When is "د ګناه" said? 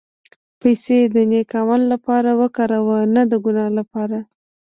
3.31-3.69